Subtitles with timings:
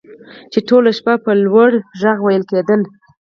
[0.51, 2.81] چې ټوله شپه په لوړ غږ ویل کیدل